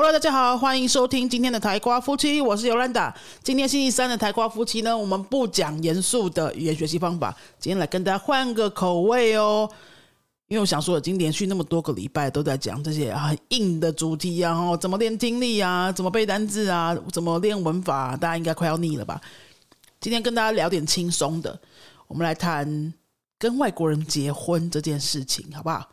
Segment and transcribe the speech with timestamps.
[0.00, 3.12] Hello，大家好，欢迎收听今天的台瓜夫妻，我是尤兰达。
[3.42, 9.68] 今天星期三的台瓜夫妻呢，我们不讲严肃的语言学习方法，今天来跟大家换个口味哦。
[10.46, 19.20] 因为我想说，已经连续那么多个礼拜都在讲这些很硬的主题啊，哦，怎么练听力啊，怎么背单字啊，怎么练文法，大家应该快要腻了吧？
[20.00, 21.60] 今天跟大家聊点轻松的，
[22.06, 22.94] 我们来谈
[23.36, 25.90] 跟外国人结婚这件事情，好不好？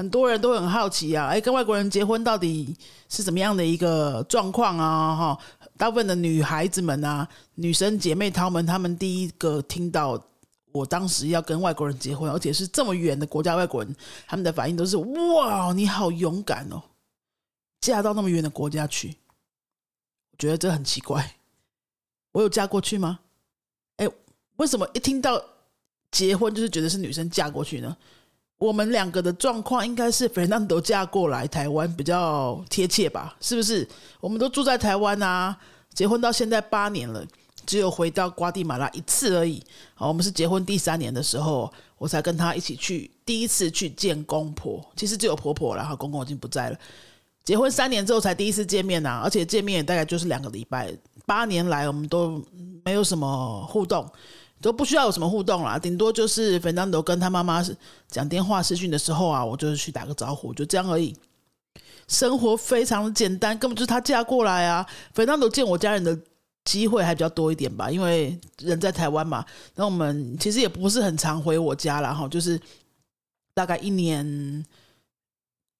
[0.00, 2.74] 很多人都很好奇啊，哎，跟外国人结婚到底
[3.10, 5.14] 是怎么样的一个状况啊？
[5.14, 5.38] 哈，
[5.76, 10.18] 大部分的女孩子们啊，女生姐妹她们，她们第一个听到
[10.72, 13.94] 我当时要跟外国人结婚，而且是这么远的国家外国人，
[14.26, 16.82] 他们的反应都是哇，你好勇敢哦，
[17.82, 19.14] 嫁到那么远的国家去，
[20.32, 21.36] 我觉得这很奇怪。
[22.32, 23.20] 我有嫁过去吗？
[23.96, 24.08] 哎，
[24.56, 25.44] 为什么一听到
[26.10, 27.94] 结婚就是觉得是女生嫁过去呢？
[28.60, 33.34] 我们两个的状况应该是菲娜都嫁过来台湾比较贴切吧？
[33.40, 33.88] 是不是？
[34.20, 35.56] 我们都住在台湾啊，
[35.94, 37.24] 结婚到现在八年了，
[37.64, 39.62] 只有回到瓜地马拉一次而已。
[39.94, 44.84] 好，我们是结婚第三年的时候，我才跟他一起去第一次去见公婆。
[44.94, 46.78] 其实只有婆婆了，哈，公公已经不在了。
[47.42, 50.94] 结婚三年之后才第一次见面啊，而且见面大概就是两个礼拜。
[51.24, 52.44] 八年来我们都
[52.84, 54.06] 没有什么互动。
[54.60, 57.64] 都不需要有什么互动啦，顶多就是芬兰多跟他妈妈
[58.08, 61.16] 讲电话视讯的时候啊，我就是去打个招呼，就这样而已。
[62.08, 64.86] 生活非常的简单，根本就是他嫁过来啊。
[65.14, 66.18] 芬兰多见我家人的
[66.64, 69.46] 机会还比较多一点吧，因为人在台湾嘛。
[69.76, 72.60] 那我们其实也不是很常回我家了哈，就是
[73.54, 74.62] 大概一年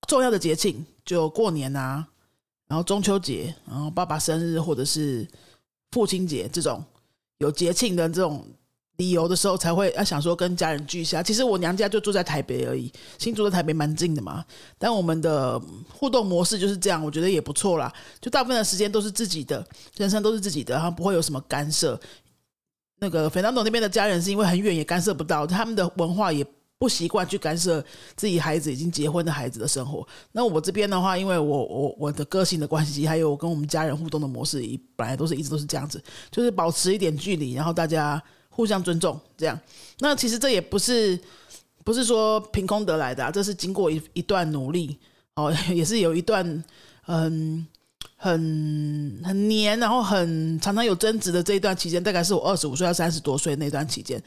[0.09, 2.07] 重要的节庆就过年啊，
[2.67, 5.29] 然后中秋节，然后爸爸生日或者是
[5.91, 6.83] 父亲节这种
[7.37, 8.43] 有节庆的这种。
[9.01, 11.23] 理由的时候才会要想说跟家人聚一下。
[11.23, 14.45] 其实我娘家就住在台北而已，新住在台北蛮近的嘛。
[14.79, 17.91] 但我们的互动模式就是这样，我觉得也不错啦。
[18.21, 19.67] 就大部分的时间都是自己的，
[19.97, 21.99] 人生都是自己的，然后不会有什么干涉。
[22.99, 26.47] 那个斐南董那边的家人是因为很远也干涉不到，他们的文化也
[26.79, 27.83] 不习惯去干涉
[28.15, 30.07] 自己孩子已经结婚的孩子的生活。
[30.33, 34.63] 那我这边的话，因为我我我的个性的关系，还有我跟我们家人互动的模式，
[34.95, 38.23] 本来都是一直都是这样子，就是保持一点距离，然后大家。
[38.51, 39.59] 互相尊重，这样。
[40.01, 41.19] 那其实这也不是
[41.85, 44.99] 不是说凭空得来的啊，这是经过一一段努力
[45.37, 46.65] 哦， 也是有一段
[47.07, 47.67] 嗯
[48.17, 54.23] 很很黏，然后很常常有争执的这一段期间，大概是我二十五岁到三十多岁那段期间，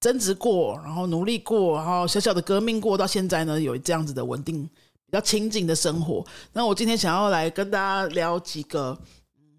[0.00, 6.24] 争执过，然后努力过，然后小小的革命过，到现在呢，有这样子的稳定、比较清静的生活。
[6.52, 8.98] 那我今天想要来跟大家聊几个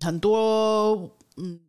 [0.01, 1.59] 很多嗯。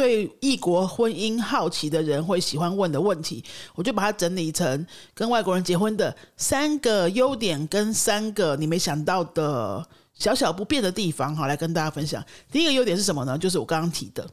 [0.00, 3.44] 对异国婚姻好奇的人会喜欢问的问题，
[3.74, 12.24] 我就把它整理成跟外国人结婚的三个优点跟三个你没想到的小小不变的地方，好来跟大家分享。
[12.50, 13.36] 第一个优点是什么呢？
[13.36, 14.26] 就是我刚刚提的，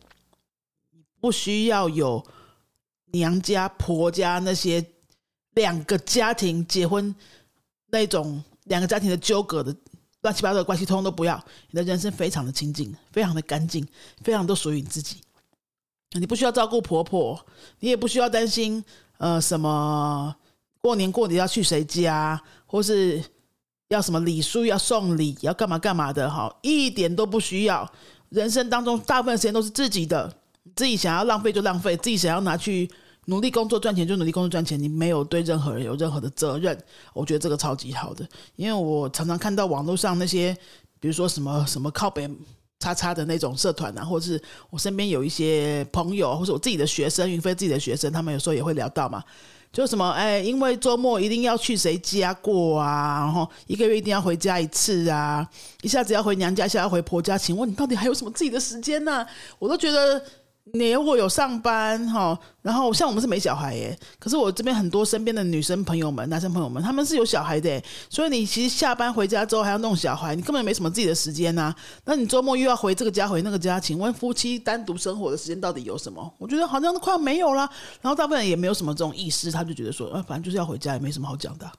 [1.20, 2.26] 不需要有
[3.12, 4.82] 娘家婆家那些
[5.56, 7.14] 两个家庭结婚
[7.88, 9.76] 那种两个家庭的纠葛的
[10.22, 11.44] 乱七八糟的关系，通通都不要。
[11.72, 13.86] 你的人生非常的清净，非常的干净，
[14.22, 15.18] 非常都属于你自己。
[16.13, 17.40] 你不需要照顾婆婆，
[17.79, 18.84] 你也不需要担心，
[19.18, 20.34] 呃，什么
[20.79, 23.22] 过年过节要去谁家，或是
[23.90, 27.90] 要什么礼数要送礼，要干嘛干嘛的，哈，一点都不需要。
[28.29, 30.34] 人生当中大部分时间都是自己的，
[30.75, 32.89] 自己想要浪费就浪费，自己想要拿去
[33.25, 36.78] 努力工作赚钱就努力工作赚钱，你没有对任何人有任何的责任。
[37.13, 40.57] 我觉得这个超级好的，因为我常常看到网络上那些，
[41.00, 42.29] 比如说什么什么靠北。
[42.80, 49.24] 叉叉的那种社团啊，或者是我身边有一些朋友，或者我自己的学生，云飞自己的学生，他们有时候也会聊到嘛，
[49.72, 55.48] 就什么哎，因为周末一定要去谁家过啊，然后一个月一定要回家一次啊，
[55.82, 59.26] 一下子要回娘家，一下要回婆家，请问你到底还有什么自己的时间呢？
[59.60, 60.24] 我都觉得。
[60.74, 71.74] 你如果有上班哈，然后像我们是没小孩耶，可是我这边很多身边的女生朋友们、男生朋友们，他们是有小孩的，所以你其实下班回家之后还要弄小孩，你根本没什么自己的时间呐。
[72.06, 76.34] 那你周末又要回这个家、回那个家，请问夫妻单独生活的时间到底有什么？
[76.38, 77.70] 我觉得好像都快没有了。
[78.02, 81.70] 然后大部分人也没有什么这种意识，他就觉得说，啊，反正就是要回家，也没什么好讲的，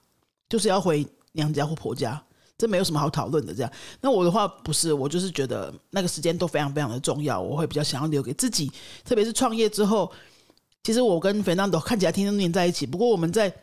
[0.48, 2.22] 就是要回娘家或婆家。
[2.58, 3.72] 这没有什么好讨论的，这样。
[4.00, 8.70] 那我的话不是，我就是觉得那个时间都非常非常的重要，我会比较想要留给自己。
[9.04, 10.10] 特别是创业之后，
[10.82, 13.54] 其实我跟 Fernando 看起来天天黏在一起，不过我们在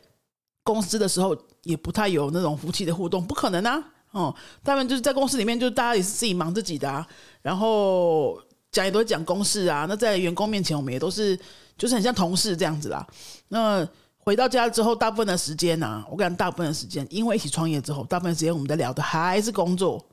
[0.63, 3.83] 公司的时候也不太有那种夫妻的互动，不可能啊！
[4.12, 4.33] 哦，
[4.63, 7.06] 他们就是在公司里面，就大家也是自己忙自己的啊，
[7.42, 9.86] 然后讲也都讲公事啊。
[9.89, 11.38] 那在员工面前，我们也都是
[11.77, 13.06] 就是很像同事这样子啦。
[13.50, 13.86] 那
[14.25, 20.04] 回到家之后，大部分的时间呢，我感觉大部分的时间，因为一起创业之后，大部分时间我们在聊的还是工作，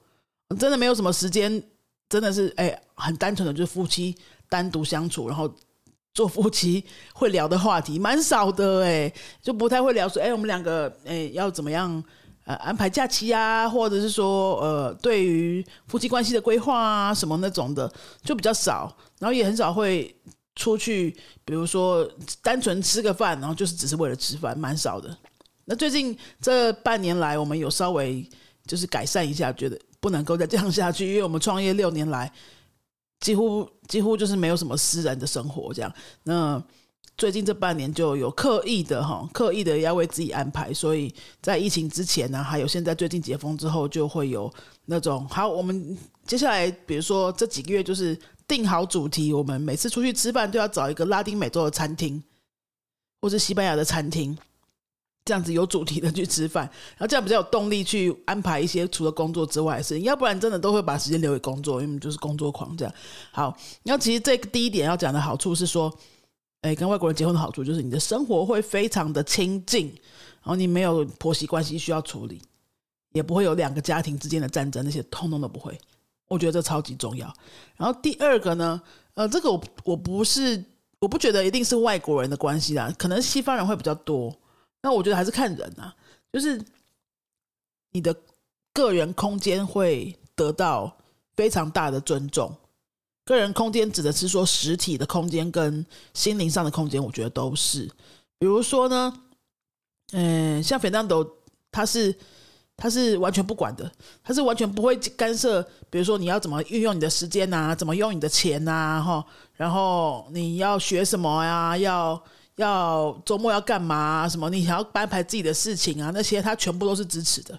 [0.59, 1.63] 真的没有什么时间，
[2.11, 4.15] 真的是哎，很单纯的就是夫妻
[4.51, 5.51] 单独相处，然后
[6.13, 9.11] 做夫妻会聊的话题蛮少的哎，
[9.41, 12.05] 就不太会聊说哎，我们两个哎要怎么样
[12.45, 17.91] 呃安排假期啊，或者是说呃对于夫妻关系的规划啊什么那种的
[18.23, 20.15] 就比较少，然后也很少会
[20.55, 22.09] 出去，比如说
[22.43, 25.17] 单纯吃个饭，然后就是只是为了吃饭，蛮少的。
[25.65, 28.29] 那最近这半年来，我们有稍微
[28.67, 32.31] 就是改善一下，觉得不能够再这样下去，因为我们创业六年来，
[33.21, 35.93] 几乎 几乎就是没有什么私人的生活这样。
[36.25, 36.63] 那
[37.17, 44.53] 最近这半年就有刻意的哈，刻意的要为自己安排，所以在疫情之前呢，还有现在最近解封之后，就会有
[44.87, 45.97] 那种好，我们
[46.27, 48.19] 接下来比如说这几个月就是
[48.53, 52.23] 定好主题，我们每次出去吃饭都要找一个拉丁美洲的餐厅，
[53.23, 54.37] 或是西班牙的餐厅。
[55.25, 56.65] 这样子有主题的去吃饭，
[56.99, 62.93] 然后这样比较有动力去安排一些除了工作之外的事情，要不然真的都会把时间留给工作，因为就是工作狂这样。
[63.31, 65.97] 好，然后其实这个第一点要讲的好处是说，
[66.63, 69.87] 哎，跟外国人结婚的好处就是你的生活会非常的亲近，
[70.43, 72.43] 然后你没有婆媳关系需要处理，
[73.13, 75.79] 也不会有两个家庭之间的战争，那些通通都不会。
[76.33, 77.33] 我觉得这超级重要。
[77.77, 78.81] 然后第二个呢，
[79.15, 80.65] 呃，这个我我不是
[80.99, 84.35] 我不觉得一定是外国人的关系啦，可能西方人会比较多。
[84.81, 85.95] 那我觉得还是看人啊，
[86.33, 86.61] 就是
[87.91, 88.17] 你的
[88.73, 90.97] 个人空间会得到
[91.37, 92.57] 非常大的尊重。
[93.25, 97.89] 个人空间指的是说实体的空间跟心灵上的空间，我觉得都是。
[98.39, 99.23] 比如说呢，
[100.11, 101.31] 嗯，像 Fernando，
[101.71, 102.13] 他是
[102.83, 103.89] 他是完全不管的，
[104.25, 105.63] 他是完全不会干涉。
[105.89, 109.25] 比如说你要怎么运用你的时间呐，怎么用你的钱呐，哈，
[109.55, 112.21] 然后你要学什么呀，要。
[112.57, 114.29] 要周末要干嘛？
[114.29, 114.51] 什么？
[114.51, 116.11] 你想要安排自己的事情啊？
[116.13, 117.59] 那些他全部都是支持的。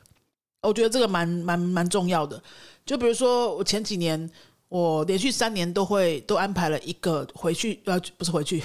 [0.61, 2.41] 我觉得这个蛮蛮蛮重要的。
[2.85, 4.29] 就比如说，我前几年
[4.69, 8.61] 我连续三年都会都安排了一个回去，呃，不是回去，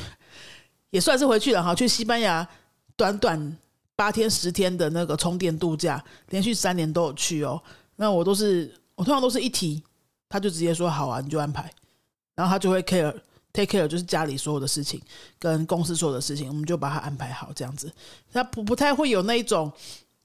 [0.91, 1.75] 也算是回去了哈。
[1.75, 2.47] 去西班牙
[2.95, 3.57] 短短
[3.99, 7.61] 八天十天的那个充电度假，连续三年都有去哦。
[7.97, 9.83] 那我都是我通常都是一提，
[10.29, 11.69] 他就直接说好啊，你就安排，
[12.37, 13.13] 然后他就会 care。
[13.53, 15.01] take care 就是家里所有的事情，
[15.37, 17.93] 跟公司所有的事情，我们就把它安排好这样子。
[18.33, 19.73] 他不不太会有那一种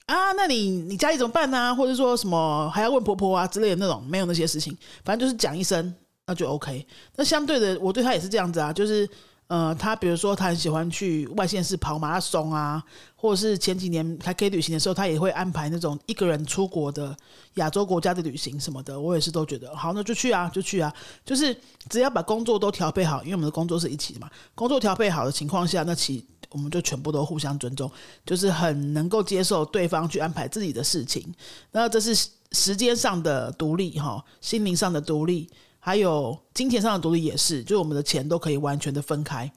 [0.06, 1.74] 啊，那你你家里怎么办呢？
[1.74, 5.92] 或者说什么还要问婆婆啊之类的那种，没有那些事情，反正就是讲一声，
[6.28, 6.86] 那就 OK。
[7.16, 9.10] 那相对的，我对他也是这样子啊，就是。
[9.48, 12.84] 呃，他比如说他很喜欢去外县市跑马拉松啊，
[13.16, 17.16] 或者是前几年还可以旅行的时候，他也会安排那种一个人出国的
[17.56, 19.00] 亚洲国家的旅行什么的。
[19.00, 20.92] 我也是都觉得好，那就去啊，就去啊。
[21.24, 21.56] 就是
[21.88, 24.30] 只要把工作都调配好，因为我们的工作是一起的嘛。
[24.56, 27.92] 工作调配好的情况下，那其我们就全部都互相尊重，
[28.26, 31.32] 就是很能够接受对方去安排自己的事情。
[31.72, 35.48] 那这是时间上的独立哈，心灵上的独立。
[35.86, 39.52] 还有金钱上的独立也是，就是我们的钱都可以完全的分开，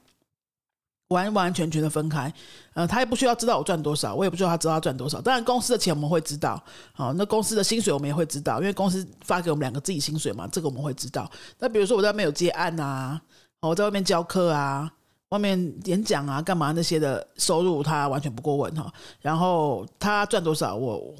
[1.07, 2.31] 完完全全的分开。
[2.73, 5.21] 呃，他也不需要知道我赚多少，我也不需要他知道他赚多少。
[5.21, 11.31] 当然，公司的钱我们会知道，好，那公司的薪水我们也会知道，因为公司发给我们两个自己薪水嘛，这个我们会知道。
[11.59, 13.21] 那比如说我在外面有接案啊，
[13.61, 14.91] 我在外面教课啊，
[15.29, 18.91] 外面演讲啊，干嘛那些的收入，他完全不过问哈。
[19.21, 21.15] 然后他赚多少，我。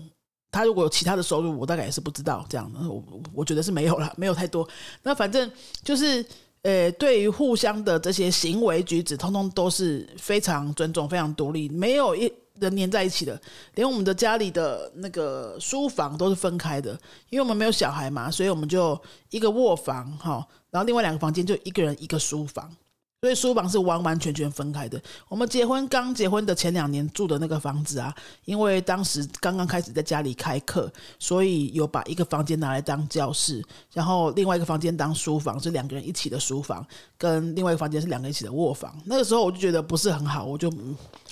[0.58, 2.80] 他如果有其他的收入，我大概也是不知道这样的。
[2.90, 4.68] 我我觉得是没有了，没有太多。
[5.04, 5.50] 那反正
[5.84, 6.26] 就是，
[6.64, 13.40] 呃，对于互相的这些行为举止，通通都是非常尊重、非常独立，没有一人黏在一起的。
[13.76, 17.00] 连我们的家里的那个书房都是分开的，
[17.30, 19.00] 因为我们没有小孩嘛，所以我们就
[19.30, 22.76] 一个卧房哈，然后另外两个房间就一个人一个书房。
[23.20, 25.02] 所以书房是完完全全分开的。
[25.28, 28.14] 我们结婚刚结婚的前两年住的那个房子啊，
[28.46, 36.86] 因为当时刚刚开始在家里开课，所以有把一个房间拿来当教室，然后另外一个房间当书房，是两个人一起的书房，
[37.18, 38.96] 跟另外一个房间是两个人一起的卧房。
[39.06, 40.70] 那个时候我就觉得不是很好，我就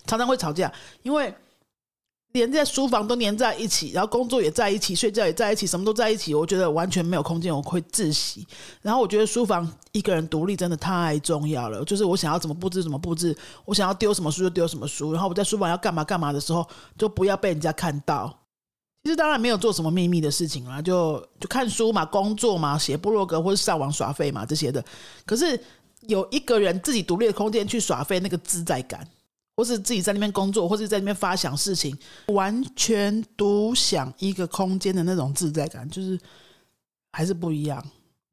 [0.07, 0.71] 常常会吵架，
[1.03, 1.33] 因为。
[2.35, 6.35] 连在书房都黏在一起，然后工作也在一起，睡觉也在一起，什么都在一起。
[6.35, 8.45] 我觉得完全没有空间，我会窒息。
[8.81, 11.81] 然后我觉得书房一个人独立真的太重要了。
[11.85, 15.13] 就是我想要怎么布置怎么布置，我想要丢什么书就丢什么书。
[15.13, 18.37] 然后我在书房要干嘛干嘛的时候，就不要被人家看到。
[19.05, 24.83] 其实当然没有做什么秘密的事情啦，就就看书嘛，工作嘛，写部落格或者上网耍废嘛这些的。
[25.25, 25.57] 可是
[26.01, 29.07] 有一个人自己独立的空间去耍废，那个自在感。
[29.57, 31.97] 或是自己在那边工作，或是在那边发想事情，
[32.27, 36.19] 完全独享一个空间的那种自在感，就是
[37.13, 37.81] 还是不一样，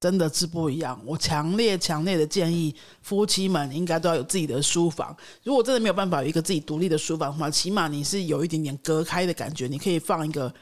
[0.00, 1.00] 真的是不一样。
[1.06, 5.16] 我强烈强烈的建议夫妻们应该都要有自己的书房。
[5.44, 10.52] 如果真的没有办法有一个自己独立的书房的话，起码你是有一点点隔开的感觉，你可以放一个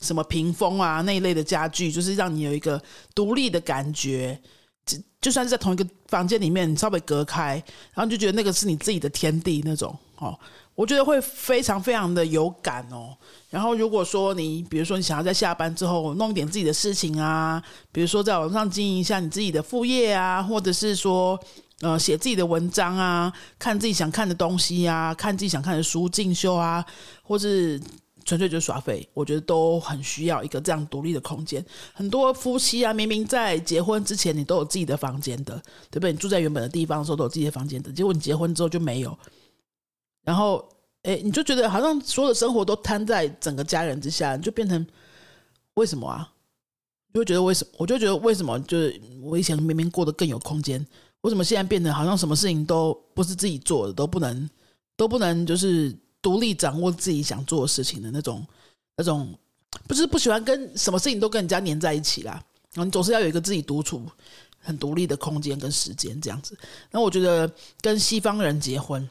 [0.00, 2.82] 什么屏风啊那一类的家具，就是让你有一个
[3.14, 4.40] 独立的感觉。
[5.20, 10.38] 就算是在同一个房间里面，你稍微隔开，然后你就觉得那个是你自己的天地那种哦。
[10.74, 13.16] 我觉得会非常非常的有感哦。
[13.50, 21.38] 然后如果说你，比如说你想要在下班之后弄一点自己的事情啊，比如说在网上经营一下你自己的副业啊，或者是说
[21.80, 26.84] 呃写自己的文章啊，看自己想看的东西啊，看自己想看的书进修啊，
[27.22, 27.80] 或是。
[28.28, 31.64] 纯粹就是耍废，我觉得都很需要一个这样独立的空间。
[31.94, 35.54] 很多夫妻啊，明明在结婚之前你都有自己的房间的，
[35.90, 36.12] 对不对？
[36.12, 39.18] 你住在原本的地方的时候都有自己的房间的，结果你结婚之后就没有。
[40.24, 40.62] 然后，
[41.04, 44.86] 哎，你就觉得好像所有的生活都摊在整个家人之下，就变成
[45.76, 46.30] 为什么啊？
[47.14, 47.70] 就会觉得为什么？
[47.78, 48.60] 我就觉得为什么？
[48.60, 50.86] 就是我以前明明过得更有空间，
[51.22, 54.50] 为什么现在变成好像什么事情都不是自己做的，都不能，
[54.98, 55.96] 都不能就是。
[56.28, 58.46] 独立掌握自己想做的事情的那种，
[58.98, 59.34] 那种
[59.86, 62.32] 不是不喜欢跟什么事情都跟人家黏在一起啦。
[62.74, 64.02] 然后你总是要有一个自己独处、
[64.58, 66.54] 很独立的空间跟时间这样子。
[66.90, 69.08] 那我觉得跟西方人结婚，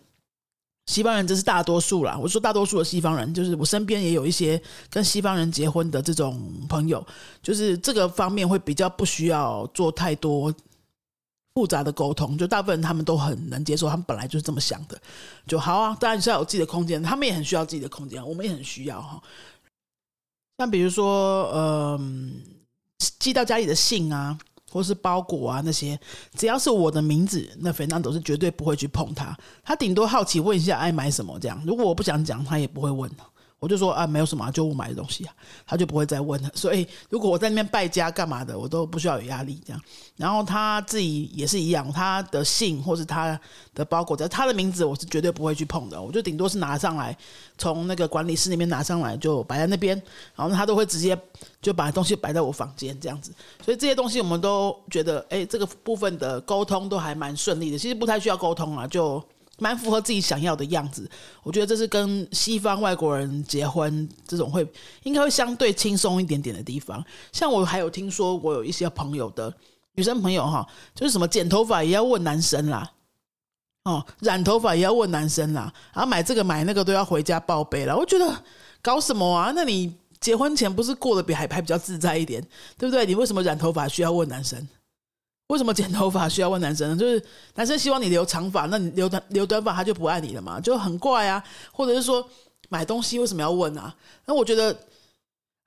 [0.86, 2.16] 西方人这是大多数啦。
[2.22, 7.04] 我说大多数的西方人，就是我身边也有一些跟西方人结婚的这种朋友，
[7.42, 10.54] 就是这个方面会比较不需要做太多。
[11.58, 14.96] 复杂的沟通，就大部分他们都很能接受，他们本来就是这么想的，
[15.48, 15.98] 就好啊。
[16.00, 19.20] 当然是要有自己的空间，他们也很需要自己的空间，我们也很需要哈。
[20.60, 22.40] 像比如说，嗯，
[23.18, 24.38] 寄到家里的信啊，
[24.72, 26.00] 或是包裹啊那些，
[26.36, 29.36] 只要是我的名字，那肥皂都是绝对不会去碰它。
[29.64, 33.10] 他顶多好奇问一下爱买什么这样，如果我不想讲，他也不会问。
[33.60, 35.34] 我就说啊，没有什么，就我买的东西啊，
[35.66, 36.50] 他就不会再问了。
[36.54, 39.82] 所以如果我在那边败家干嘛的，我都不需要有压力这样。
[40.16, 43.40] 然后他自己也是一样，他的信或是他
[43.74, 46.00] 的包裹，在他的名字，我是绝对不会去碰的。
[46.00, 47.18] 我就顶多是拿上来，
[47.58, 50.00] 从那个管理室里面拿上来，就摆在那边。
[50.36, 51.20] 然后他都会直接
[51.60, 53.32] 就把东西摆在我房间这样子。
[53.66, 57.78] 所以这些东西我们都觉得，哎，这个部分的沟通都还蛮顺利的。
[57.80, 59.24] 其实不太需要沟通啊，就。
[59.60, 61.10] 蛮符合自己想要的样子，
[61.44, 64.68] 我觉得这是跟西方外国人结婚这种会
[65.04, 67.04] 应该会相对轻松一点点的地方。
[67.32, 69.54] 像我还有听说，我有一些朋友的
[69.96, 72.92] 女生朋友哈，就是什么剪头发也要问男生啦，
[73.86, 77.98] 哦，染头发也要问男生啦，然后买这个买那个都要回家报备了。
[77.98, 78.44] 我觉得
[78.82, 79.52] 搞什么啊？
[79.56, 82.42] 那你结婚前不是过得比还还比较自在一点，
[82.78, 83.06] 对不对？
[83.06, 84.68] 你为什么染头发需要问男生？
[85.48, 86.96] 为什么剪头发需要问男生呢？
[87.00, 87.24] 就是
[87.56, 91.44] 男生希望你留长发，那你留短留短发他就不爱你了嘛，就很怪啊。
[91.72, 92.28] 或者是说
[92.70, 93.96] 买东西为什么要问啊？
[94.26, 94.76] 那我觉得。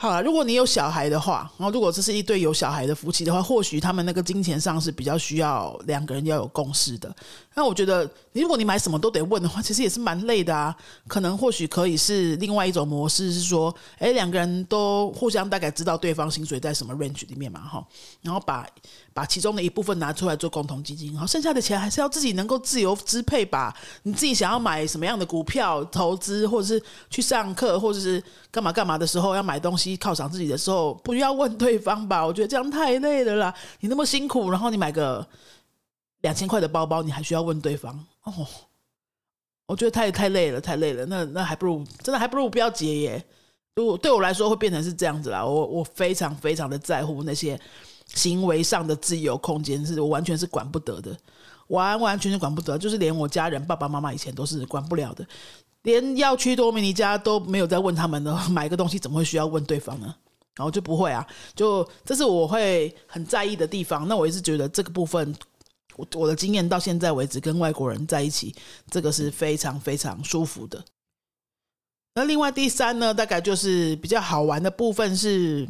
[0.03, 7.15] 好了，如果你有小孩的话，然后如果这是一对有小孩的夫妻的话，或许他们那个金钱上是比较需要两个人要有共识的。
[7.55, 10.75] 那我觉得，如果你买什么都得问的话，其实也是蛮累的啊。
[11.09, 17.85] 可能或许可以是另外一种模式，是说，哎，两个人都互相大概知道对方薪水在什么 range 里面嘛，哈，
[18.23, 18.65] 然后把
[19.13, 23.77] 把其中的一部分拿出来做共同基金，然后剩下的钱还是要自己能够自由支配吧。
[24.05, 26.81] 你自己想要买什么样的股票投资，或者是
[27.11, 29.99] 去上课，或者是干嘛干嘛的时候要买东西。
[29.99, 32.25] 犒赏自己的时候，不要问对方吧。
[32.25, 33.53] 我觉得这样太累了啦。
[33.81, 35.27] 你那么辛苦，然后你买个
[36.23, 38.47] 两千块的包包，你还需要问对方哦？
[39.67, 41.07] 我觉得太太累了，太累了。
[41.07, 43.25] 那那还不如真的还不如不要结耶。
[43.77, 45.45] 如果对我来说会变成是这样子啦。
[45.45, 47.59] 我我非常非常的在乎那些
[48.15, 51.17] 行为上的自由空间，是我完全是管不得的，
[51.69, 52.77] 完完全全管不得。
[52.77, 55.25] 就是连我家人爸爸妈妈以前都是管不了的。
[55.83, 60.15] 连要去多米尼加都没有再问他们呢， 买个东西怎么会需要问对方呢？
[60.57, 64.07] 然后就不会啊，就这是我会很在意的地方。
[64.07, 65.35] 那我也是觉得这个部分，
[66.15, 68.55] 我的经验到现在为止，跟外国人在一起，
[68.91, 70.85] 这个是非常非常舒服的。
[72.15, 75.69] 那另外第三呢，大概就是比较好玩的部分是，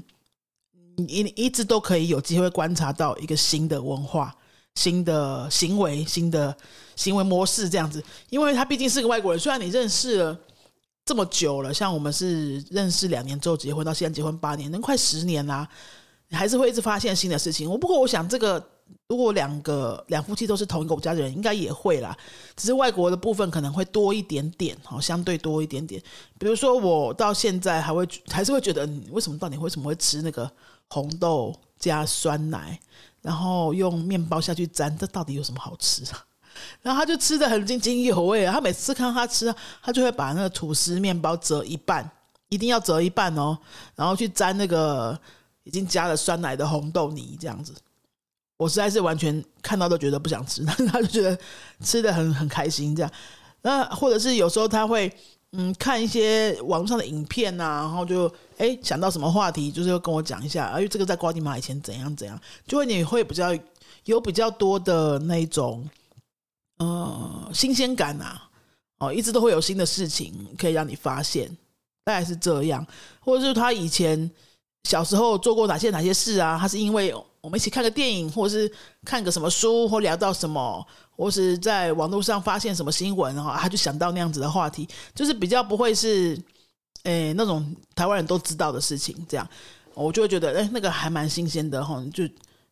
[1.08, 4.34] 一一直都可以有机会观察到一个新的文化。
[4.76, 6.56] 新的行为、新的
[6.94, 9.38] 行为模式这样子，因为他毕竟是个外国人。
[9.38, 10.38] 虽然你认识了
[11.04, 15.68] 这么久了，像我们是认识两年之后结婚，到现在结婚八年，能快十年啦，
[16.30, 17.70] 你还是会一直发现新的事情。
[17.70, 18.64] 我不过我想，这个
[19.08, 22.16] 如果两个两夫妻都是同一个国家的人，应该也会啦。
[22.56, 26.00] 只是外国的部分可能会多一点点，哦，相对多一点点。
[26.38, 30.50] 比如说，我到现在还会还是会觉得，为什么到底为什么会吃那个
[30.88, 32.78] 红豆加酸奶？
[33.22, 36.24] 然后用面包下去沾，这到底有什么好吃啊？
[36.80, 38.54] 然后他就吃的很津津有味啊！
[38.54, 42.08] 他每次看到他吃，他就会把那个吐司面包折一半，
[42.48, 43.58] 一定要折一半哦，
[43.94, 45.18] 然后去沾那个
[45.64, 47.74] 已经加了酸奶的红豆泥，这样子。
[48.56, 51.38] 我实在是完全看到都觉得不想吃，但 是他就觉得
[51.82, 53.10] 吃的很很开心这样。
[53.62, 55.10] 那或者是有时候他会
[55.52, 63.48] 嗯看一些网上的影片呐，然后就哎想到什么话题，就是跟我讲一下，因为这个在瓜地马以前怎样怎样，就会你会比较
[64.04, 65.88] 有比较多的那种
[66.78, 68.40] 呃新鲜感呐，
[68.98, 71.48] 哦，一直都会有新的事情可以让你发现，
[72.04, 72.86] 大概是这样，
[73.20, 74.30] 或者是他以前
[74.84, 77.14] 小时候做过哪些哪些事啊，他是因为。
[77.42, 78.70] 我们一起看个电影，或者是
[79.02, 86.38] 看个什么书，或聊到什么，或是在网络上发现什么新闻，然后他就想到那样子的话题，就是比较不会是，
[87.04, 89.16] 诶那种台湾人都知道的事情。
[89.26, 89.48] 这样，
[89.94, 92.04] 我就会觉得，哎，那个还蛮新鲜的哈。
[92.12, 92.24] 就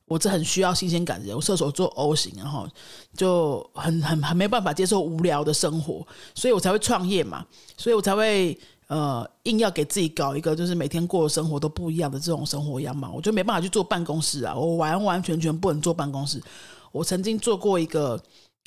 [0.05, 2.69] 我这很需要新鲜感的人，我射手座 O 型，然后
[3.17, 7.43] 就很很很没办法接受无聊的生活，所以我才会创业嘛，
[7.79, 8.61] 所以我才会。
[8.89, 16.43] 呃，硬要给自己搞一个，就是每天过的生活都不一样的这种生活样貌，我就没办法去做办公室啊，我完完全全不能做办公室。
[16.91, 18.19] 我曾经做过一个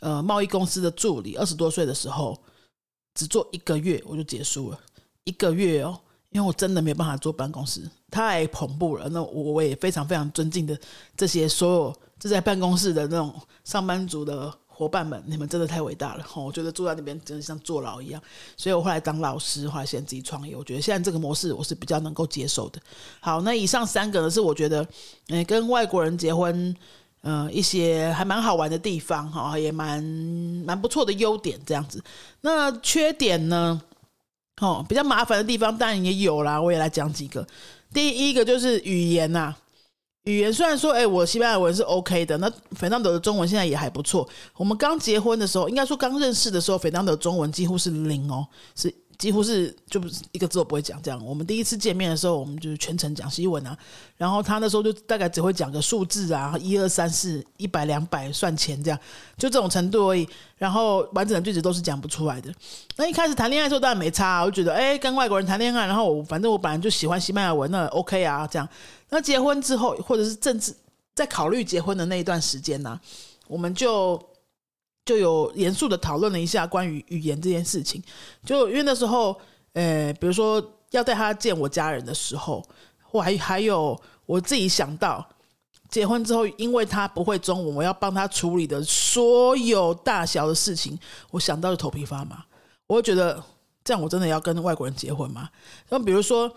[0.01, 2.37] 呃贸易公司的助理，二十多岁的时候，
[3.15, 4.79] 只做一个月我就结束了，
[5.23, 5.99] 一个月哦，
[6.29, 9.09] 因为我真的没办法做办公室，太恐怖了。
[9.09, 10.79] 那我我也非常非常尊敬的
[11.17, 14.53] 这些所有就在办公室的那种上班族的。
[14.81, 16.25] 伙伴们， 你们真的太伟大了！
[16.35, 18.19] 我觉得住在那边真的像坐牢一样，
[18.57, 20.55] 所以我后来当老师，后来现在自己创业。
[20.55, 22.81] 我觉得现在这个模式我是比较能够接受的。
[23.19, 24.83] 好，那以上三个呢是我觉得，
[25.27, 26.75] 嗯，跟外国人结婚，
[27.21, 30.03] 嗯，一些还蛮好玩的地方，哈，也蛮
[30.65, 32.03] 蛮不错的优点这样子。
[32.41, 33.79] 那缺点呢？
[34.61, 37.45] 哦，比较麻烦的地方当然也有啦，我也来讲几个。
[37.93, 39.55] 第一个就是语言呐。
[40.25, 44.27] 语言虽然说，哎，我西班牙文是 OK 的，那费南德的中文现在也还不错。
[44.55, 51.01] 我们刚结婚的时候，应该说刚认识的时候，费南德中文几乎是零哦，是几乎是就不是一个字都不会讲。
[51.01, 53.75] 这样，我们第一次见面的时候，我们就是全程讲西文啊。
[54.15, 58.99] 然后他那时候就大概只会讲个数字啊，一二三四，一百两百算钱这样，
[59.39, 60.27] 就这种程度而已。
[60.55, 62.53] 然后完整的句子都是讲不出来的。
[62.95, 68.69] 那一开始谈恋爱的时候当然没差，我就觉得，哎，跟外国人谈恋爱，然后我反正我本来就喜欢西班牙文，那 OK 啊，这样。
[69.13, 70.73] 那结婚之后，或者是政治
[71.13, 72.97] 在考虑结婚的那一段时间呢，
[73.45, 74.17] 我们就
[75.03, 78.01] 就有严肃的讨论了一下关于语言这件事情。
[78.45, 79.37] 就因为那时候，
[79.73, 82.65] 呃，比如说要带他见我家人的时候，
[83.11, 85.27] 我还还有我自己想到，
[85.89, 90.97] 结婚之后，因为他不会中文，我要帮他处理的所有大小的事情，
[91.31, 92.45] 我想到就头皮发麻。
[92.87, 93.43] 我会觉得，
[93.83, 95.49] 这样我真的要跟外国人结婚吗？
[95.89, 96.49] 那比如说。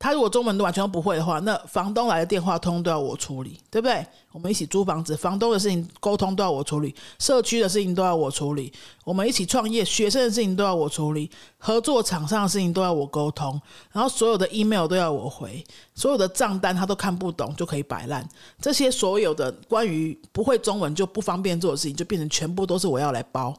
[0.00, 4.06] 他如果中文都完全都不会的话，那房东来的电话通通都要我处理，对不对？
[4.30, 8.72] 我们一起租房子，房东的事情沟通都要我处理，社区的事情都要我处理，
[9.04, 15.64] 我们一起创业，学生的事情都要我处理，合作厂商的事情都要我沟通，然后所有的 email 都要我回，
[15.96, 18.24] 所有的账单他都看不懂就可以摆烂，
[18.62, 23.52] 这些所有的关于不会中文就不方便做的事情，就变成全部都是我要来包，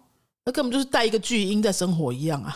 [0.46, 2.56] 那根本就是带一个巨婴在生活一样啊！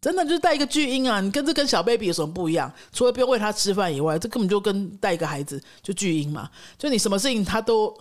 [0.00, 1.20] 真的就是带一个巨婴啊！
[1.20, 2.72] 你跟这跟小 baby 有什么不一样？
[2.90, 6.48] 除了不用喂他吃饭以外，这根本就跟带一个孩子就巨婴嘛。
[6.78, 7.94] 就你什么事情他都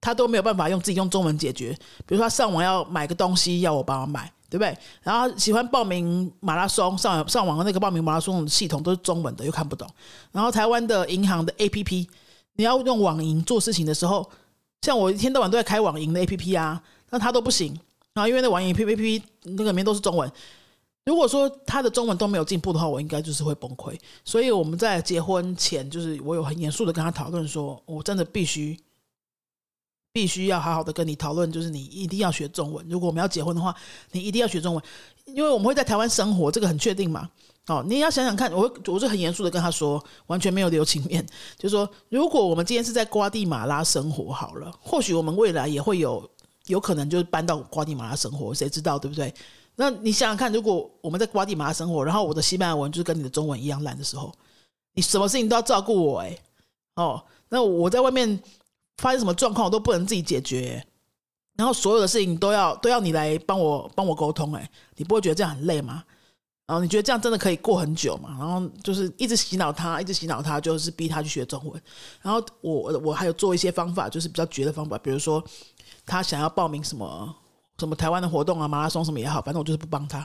[0.00, 1.76] 他都没有办法用自己用中文解决。
[2.06, 4.74] 比如说他上网要买个东西，要我帮他买，对不对？
[5.02, 9.86] 然后喜欢报名马拉松，上上网的那个报名马拉松的系统都是中文的，又看不懂。
[10.32, 12.06] 然后台湾的银行的 APP，
[12.54, 14.26] 你要用网银做事情的时候，
[14.80, 17.78] 像我一天到晚都在开网银的 APP 啊，那他都不行。
[18.14, 20.32] 然后因为那网银 APP 那个里面都是中文。
[21.04, 23.98] 如果说他的中文都没有进步的话，我应该就是会崩溃。
[24.24, 28.78] 所以我们在结婚前，就是我有很严肃的跟他讨论，说我真的必须
[30.12, 32.86] 必须要好好的跟你讨论，就是你一定要学中文。
[32.88, 33.74] 如果我们要结婚的话，
[34.12, 34.82] 你一定要学中文，
[35.26, 37.28] 因为我们会在台湾生活，这个很确定嘛。
[37.66, 41.24] 哦，你要想想看，我我是很严肃的跟他说，完全没有留情面，
[41.58, 46.30] 就是说，如果我们今天是在瓜地马拉生活好了，或许我们未来也会有
[46.66, 49.32] 有可能就是搬到瓜地马拉生活，谁知道对不对？
[49.76, 54.32] 那你想想看，如果我们在瓜地马拉生活，然后我的西班牙文就是跟你的中文一样烂的时候，
[54.94, 56.38] 你什么事情都要照顾我哎，
[56.94, 58.40] 哦，那我在外面
[58.98, 60.86] 发生什么状况，我都不能自己解决，
[61.56, 66.04] 然后所有的事情都要都要你来帮我帮我沟通哎，你不会觉得这样很累吗？
[66.66, 68.36] 然后你觉得这样真的可以过很久吗？
[68.38, 71.82] 然后就是一直洗脑他，一直洗脑他，就是逼他去学中文。
[72.22, 75.44] 然后我我还有做一些方法，就是比较绝的方法，比如说
[76.06, 77.34] 他想要报名什么。
[77.78, 80.24] 什么台湾的活动啊，马拉松什么也好，反正我就是不帮他，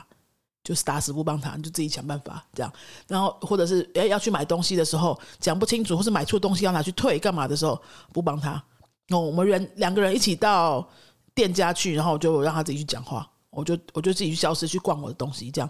[0.62, 2.72] 就是打死不帮他，你就自己想办法这样。
[3.08, 7.80] 然后或者是诶要去买东西的时候讲不清楚，或是买错东西要拿去退干嘛的时候
[8.12, 8.62] 不帮他。
[9.08, 10.88] 哦，我们人两个人一起到
[11.34, 15.68] 店家去，然后就让他自己去讲话，我就我就自己去消失去逛我的东西，这样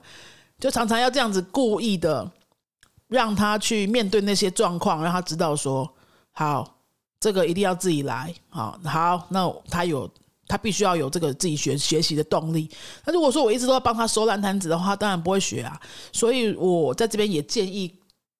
[0.59, 2.31] 就常常要这样子故意的
[3.09, 5.91] 让他去面对那些状况，让他知道说
[6.33, 6.77] 好，
[7.19, 8.35] 这个一定要自己来。
[8.51, 10.11] 好，好，那他有。
[10.51, 12.69] 他必须要有这个自己学学习的动力。
[13.05, 15.81] 那如果说我一直都要帮他收烂摊子的话，当然不会学啊。
[16.13, 17.95] 所以我在这边也建议，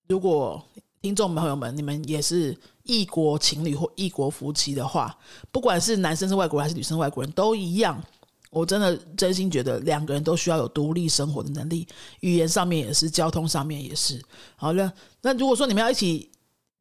[0.09, 0.61] 如果
[1.01, 5.17] 听众朋友们你们也是异国情侣或异国夫妻的话，
[5.53, 8.03] 不管是男生是外国人还是女生外国人都一样。
[8.51, 11.87] 我真的真心觉得两个人都需要有独立生活的能力，
[12.19, 14.21] 语言上面也是，交通上面也是。
[14.57, 14.93] 好了，
[15.23, 16.29] 那如果说你们要一起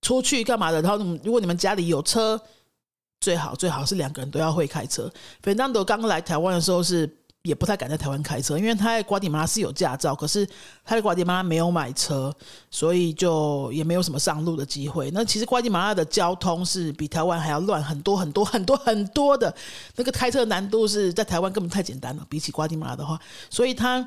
[0.02, 2.42] 出去干嘛的，然后如果你们家里有车，
[3.21, 5.12] 最好最好是两个人都要会开车。
[5.41, 7.17] 费南德刚来台湾的时候是。
[7.43, 10.45] 也不太敢在台湾开车，因为他在瓜地马拉是有驾照，可是
[10.84, 12.32] 他在瓜地马拉没有买车，
[12.69, 15.10] 所以就也没有什么上路的机会。
[15.12, 19.55] 那其实瓜地马拉的交通是比台湾还要乱很多很多很多很多的，
[19.95, 23.17] 那个开车难度是在台湾根本太简单了，比起瓜地马拉的话，
[23.49, 24.05] 所以他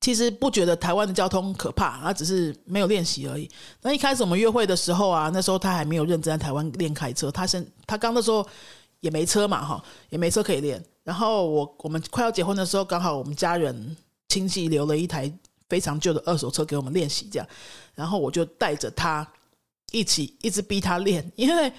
[0.00, 3.48] 其实不觉得台湾的交通可怕，他只是没有练习而已。
[3.82, 8.46] 那一开始我们约会的时候啊，那时候他还没有认真在台湾练开车，他先他刚的时候
[9.00, 10.82] 也没车嘛，哈，也没车可以练。
[11.02, 13.96] 然后我我们快要结婚的时候，刚好我们家人
[14.28, 15.30] 亲戚留了一台
[15.68, 17.46] 非常旧的二手车给我们练习，这样，
[17.94, 19.26] 然后我就带着他
[19.92, 21.72] 一起一直逼他练， 因为，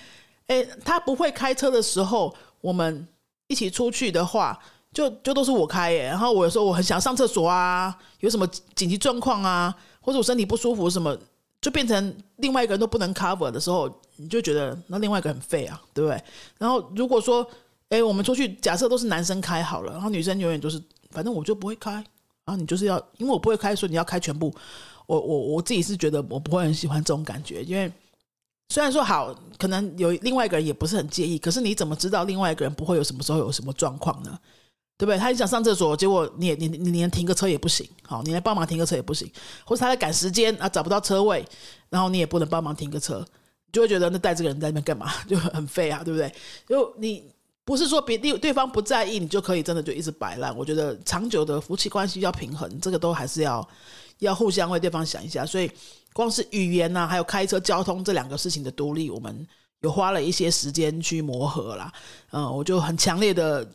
[0.47, 3.07] 诶，他不会开车的时候，我们
[3.47, 4.59] 一起出去的话，
[4.93, 6.05] 就就都是我开耶。
[6.05, 11.17] 然后我有时候我很想上厕所啊，有什么紧急状况啊，或者我身体不舒服什么，
[11.61, 16.21] 就变成另外一个人都不能 cover 的时候，你就觉得那另外一个很废啊，对不对？
[16.57, 17.47] 然后如果说。
[17.91, 22.05] 哎，我们出去，假设都是男生开好了，然后女生永远都是，反正我就不会开，然
[22.45, 24.49] 后你就是要，因为我不会开，所以你要开全部。
[25.07, 27.91] 我我我自己是觉得我不会很喜欢这种感觉，因为
[28.69, 34.39] 虽然说好，可能有另外一个人也不是很介意，可是你怎么知道另外一个人不会有什么时候有什么状况呢？
[35.01, 35.17] 对不对？
[35.17, 39.27] 他想上厕所，结果你你你连停个车也不行，好，你来帮忙停个车也不行，
[39.65, 41.43] 或者他在赶时间啊找不到车位，
[41.89, 43.25] 然后你也不能帮忙停个车，
[43.71, 46.31] 就会觉得那带这个人在那边干嘛， 就很废啊，对不对？
[46.67, 47.23] 就你。
[47.63, 50.53] 不是说别对对方不在意，你就可以真的就一直摆烂。
[50.57, 53.65] 我觉得长久的夫妻关系要平衡，这个都还是要
[54.17, 55.45] 要互相为对方想一下。
[55.45, 55.71] 所以，
[56.11, 59.47] 光是语言呐，还有开车交通这两个事情的独立，我们
[59.81, 61.93] 有花了一些时间去磨合啦。
[62.31, 63.65] 嗯，我就很强烈的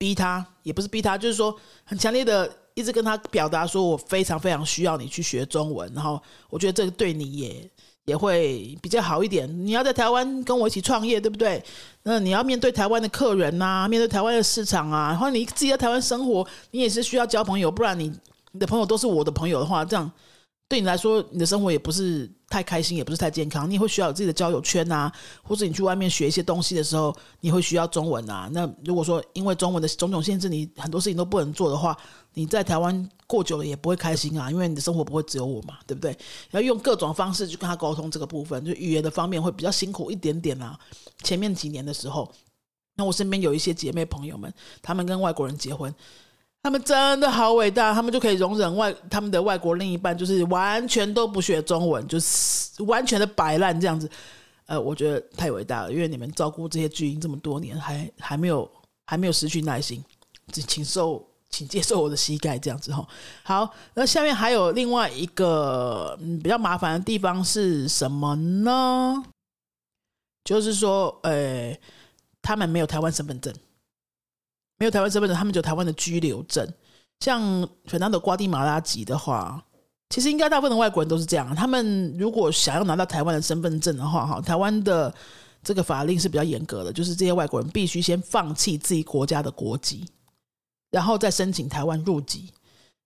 [0.00, 5.92] 逼他，也不是逼他，就是说很强烈的一直跟他表达，说我非常非常需要你去学中文。
[5.94, 7.70] 然后，我觉得这个对你也。
[8.06, 9.46] 也会比较好一点。
[9.64, 11.62] 你要在台湾跟我一起创业，对不对？
[12.02, 15.10] 那你要面对台湾的客人呐，面对台湾的市场啊。
[15.10, 18.12] 然后你自己在台湾生活，你也是需要交朋友，不然你
[18.50, 20.10] 你的朋友都是我的朋友的话，这样
[20.70, 23.68] 对你来说，你的生活也不是太开心，也不是太健康。
[23.68, 28.48] 你会需要有自己的交友圈啊，或者你去外面学一些东西的时候，你会需要中文啊。
[28.52, 31.96] 那如果说因为中文的种种限制，你很多事情都不能做的话，
[32.34, 33.10] 你在台湾。
[33.26, 36.18] 过久了也不会开心啊，因为你的生活不会只有我嘛，对不对？
[36.50, 40.76] 要用各种方式去跟他沟通这个部分，就语言的方面会比较辛苦一点点啊。
[41.22, 42.28] 前面几年的时候，
[42.96, 44.52] 那我身边有一些姐妹朋友们，
[44.82, 45.94] 他们跟外国人结婚，
[46.62, 54.10] 他们真的好伟大，他们就可以容忍外他们的外国另一半就是完全都不学中文，就是完全的摆烂这样子。
[54.66, 58.70] 呃，我觉得太伟大了，因为你们照顾这些巨婴这么多年，还还没有
[59.06, 60.04] 还没有失去耐心，
[60.52, 61.26] 请请受。
[61.52, 63.04] 请接受我的膝盖这样子哈。
[63.42, 69.20] 好，那下面还有另外一个嗯比较麻烦的地方是什么呢？
[70.44, 71.76] 就是说，呃，
[72.40, 73.52] 他们没有台湾身份证，
[74.80, 76.68] 没有台湾身份证，他们有台湾的居留证。
[77.20, 79.62] 像非常的瓜地马拉籍的话，
[80.08, 81.54] 其实应该大部分的外国人都是这样。
[81.54, 85.14] 他们如果想要拿到台湾的身份证的话，哈，台湾的
[85.62, 90.04] 这个法令是比较严格的，就是这些外国人必须先放弃自己国家的国籍。
[90.90, 92.50] 然后再申请台湾入籍，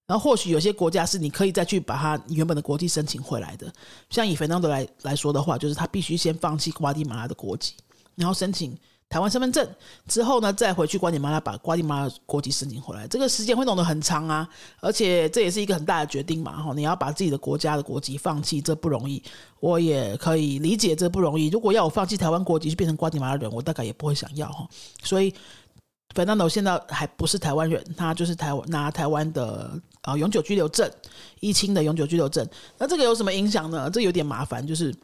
[0.06, 3.70] 然后或许有些国家是你可以再去把他原本的国籍申请回来的。
[4.08, 7.74] 像以肥当德来来说的话，就是他必须先放弃瓜地马拉的国籍，
[8.14, 8.74] 然后申请
[9.08, 9.68] 台湾身份证，
[10.08, 13.06] 之后呢再回去瓜地马拉把瓜地马拉国籍申请回来。
[13.06, 14.48] 这个时间会弄得很长啊，
[14.80, 16.62] 而且这也是一个很大的决定嘛。
[16.62, 19.22] 哈，你要把自己的国家的国籍放弃，这不容易。
[19.60, 21.48] 我也可以理解这不容易。
[21.48, 24.68] 如果要我放弃台湾国籍去变成瓜地马拉人，我大概也不会想要哈。
[25.02, 25.34] 所以。
[26.14, 29.68] 费南多现在还不是台湾人，他就是台湾拿台湾的
[30.02, 30.88] 啊永久居留证，
[31.40, 32.46] 一清的永久居留证。
[32.78, 33.90] 那这个有什么影响呢？
[33.90, 34.94] 这有点麻烦，就是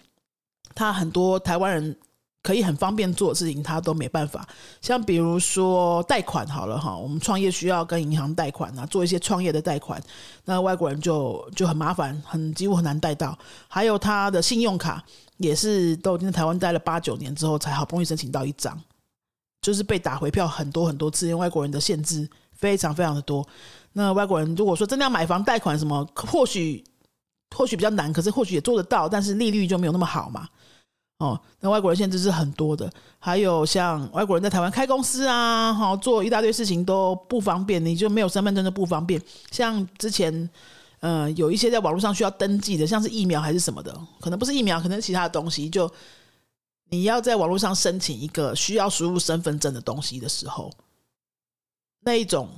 [0.72, 1.96] 他很多台湾人
[2.42, 4.48] 可以很方便做的事情，他都没办法。
[4.80, 10.02] 像比如说贷款好了哈，我们创业需要跟银行贷款啊，做一些创业的贷款，
[10.46, 13.38] 那外国人就就很麻烦，很几乎很难贷到。
[13.68, 15.04] 还有他的信用卡
[15.36, 18.78] 也是都已经在台湾待了八九年之后，才好不容易申请到一张。
[19.60, 23.46] 就是被打回票很多很多次，因为外国人的限制非常非常的多。
[23.92, 26.82] 那外国人如果说真的要买房贷款什么，或许
[27.54, 30.48] 或许比较难，可是或许也做得到，但是利率就没有那么好嘛。
[31.20, 39.20] 哦，那外国人限制是很多的，还有像外国人在台湾开公司啊，哈，做一大堆事情都不方便，你就没有身份证就不方便。
[39.50, 40.48] 像之前，
[41.00, 45.92] 呃，有一些在网络上需要登记的，像是疫苗还是什么的，可能不是疫苗，可能是其他的东西，就
[46.88, 50.72] 你要在网络上申请一个需要输入身份证的东西的时候，
[52.00, 52.48] 那一种。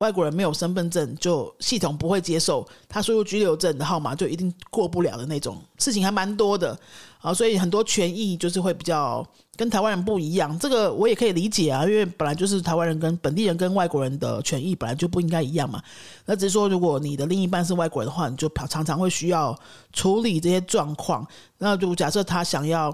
[0.00, 6.78] 外国人没有身份证，就系统不会接受他输入居留证的号码，就一定过不了的那种事情还蛮多的
[7.20, 9.26] 啊，所以很多权益就是会比较
[9.56, 10.56] 跟台湾人不一样。
[10.58, 15.82] 这个我也可以理解啊，因为本来就是台湾人跟本地人跟外国人的权益本来就不应该一样嘛。
[16.24, 19.58] 那只是说，如果你的另一半是外国人的话，你就常常会需要
[19.92, 21.26] 处理这些状况。
[21.58, 22.90] 那就假设他想要，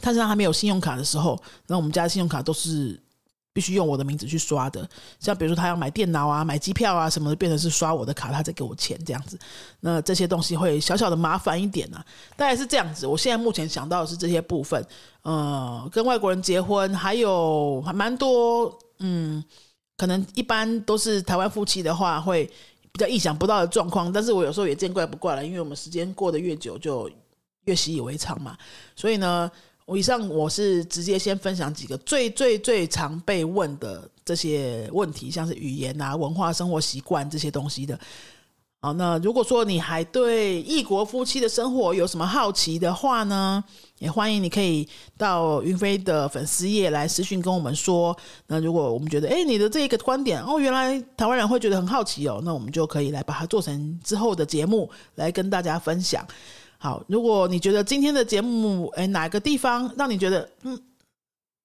[0.00, 3.03] 他身上还没有信用卡的时候，那我们家的信用卡都是。
[3.54, 4.86] 必须用我的名字去刷的，
[5.20, 9.38] 像比如说他要买电脑啊、买机票啊什么的，变成是刷我的卡，他再给我钱这样子。
[9.78, 12.04] 那这些东西会小小的麻烦一点啊，
[12.36, 13.06] 大概是这样子。
[13.06, 14.84] 我现在目前想到的是这些部分，
[15.22, 19.42] 呃，跟外国人结婚，还有还蛮多，嗯，
[19.96, 22.44] 可能一般都是台湾夫妻的话，会
[22.90, 24.12] 比较意想不到的状况。
[24.12, 27.08] 但是我有时候也见怪不怪了，因为我们时间过得越久，就
[27.66, 28.58] 越习以为常嘛。
[28.96, 29.48] 所以呢。
[29.86, 37.98] 我以上我是直接先分享几个最最最常被问的这些问题，像是语言啊、文化、生活习惯这些东西的。
[38.80, 43.64] 好，那如果说你还对异国夫妻的生活有什么好奇的话呢，
[43.98, 48.14] 也欢迎你可以到云飞的粉丝页来私讯跟我们说。
[48.46, 56.26] 那如果我们觉得，哎，你的这一个观点哦，原来台湾人会觉得很好奇哦，那我们就可以来把它做成之后的节目来跟大家分享。
[56.84, 60.78] 好，如果你觉得今天的节目，哎，哪个地方让你觉得嗯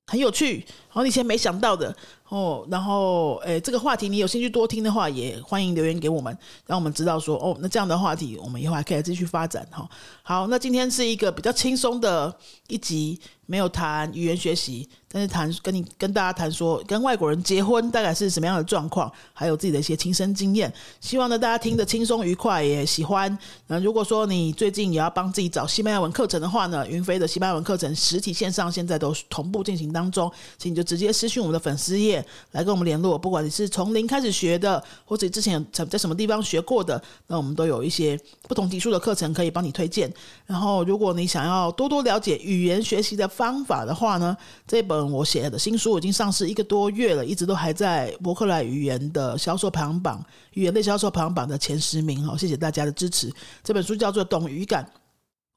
[0.07, 1.93] 很有趣，然后你以前没想到的
[2.29, 9.85] 哦，然后哎，这个话题你有兴趣多听的话，也欢迎留言给我们，让我们知道说哦，那这样的话题我们以后还可以继续发展哈。
[10.23, 12.33] 好，那今天是一个比较轻松的
[12.69, 13.19] 一集。
[13.49, 20.71] 没有谈语言学习，但是谈跟你跟大家谈说跟外国人结婚大概是什么样的状况，还有自己的一些亲身经验。
[21.01, 23.35] 希望呢大家听得轻松愉快，也喜欢。
[23.65, 33.17] 那如果说你最近也要帮自己找西班牙文课程的话呢，云飞的西班牙文课程实体线上现在都同步进行当中，请你就直接私讯我们的粉丝页来跟我们联络。
[33.17, 38.15] 不管你是从零开始学的，或者之前在在什么地方学过的，那我们都有一些
[38.47, 40.13] 不同级数的课程可以帮你推荐。
[40.45, 44.35] 然后如果你想要多多了解语言学习的，方法的话呢，
[44.67, 50.21] 这本我写的新书已经上市一个多月了，一直都还在伯克莱语言的销售排行榜、
[50.55, 52.37] 语言类销售排行榜的前十名哦。
[52.37, 53.31] 谢谢大家的支持。
[53.63, 54.85] 这本书叫做《懂语感，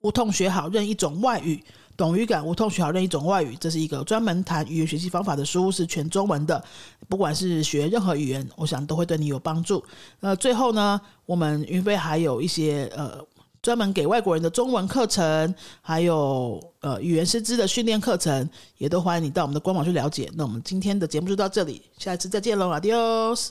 [0.03, 1.57] 无痛学好任一种外语》，
[1.97, 3.57] 懂语感，无痛学好任一种外语。
[3.57, 6.63] 这是一个专门谈语言学习方法的书，是全中文的。
[7.09, 9.85] 不管是学任何语言，我想都会对你有帮助。
[10.21, 13.19] 那最后呢，我们云飞还有一些呃。
[13.63, 20.29] 专门给外国人的中文课程，还有呃语言师资的训练课程，也都欢迎你到我们的官网去了解。
[20.35, 23.51] 那我们今天的节目就到这里，下一次再见喽，Adios。